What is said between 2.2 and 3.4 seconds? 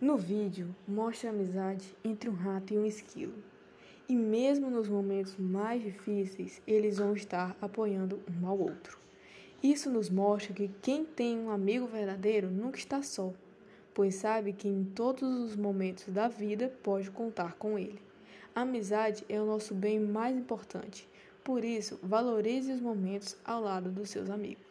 um rato e um esquilo.